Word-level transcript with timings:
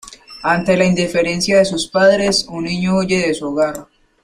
Ante 0.41 0.75
la 0.77 0.85
indiferencia 0.85 1.59
de 1.59 1.65
sus 1.65 1.87
padres 1.87 2.47
un 2.49 2.63
niño 2.63 2.97
huye 2.97 3.19
de 3.27 3.35
su 3.35 3.49
hogar. 3.49 3.85